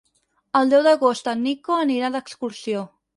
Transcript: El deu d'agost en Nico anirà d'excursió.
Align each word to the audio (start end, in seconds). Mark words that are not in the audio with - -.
El 0.59 0.69
deu 0.71 0.85
d'agost 0.87 1.29
en 1.33 1.43
Nico 1.49 1.75
anirà 1.83 2.09
d'excursió. 2.17 2.83